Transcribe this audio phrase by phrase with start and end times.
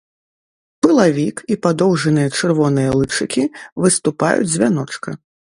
[0.85, 3.43] Пылавік і падоўжаныя чырвоныя лычыкі
[3.87, 5.09] выступаюць з вяночка.